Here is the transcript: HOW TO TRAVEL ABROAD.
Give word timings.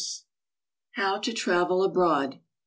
HOW 0.95 1.19
TO 1.19 1.31
TRAVEL 1.31 1.83
ABROAD. 1.83 2.39